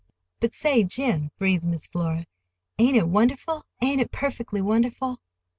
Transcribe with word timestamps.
"But, 0.39 0.51
say, 0.55 0.83
Jim," 0.83 1.29
breathed 1.37 1.63
Miss 1.65 1.85
Flora, 1.85 2.25
"ain't 2.79 2.97
it 2.97 3.07
wonderful—ain't 3.07 4.01
it 4.01 4.09
perfectly 4.11 4.59
wonderful?" 4.59 5.21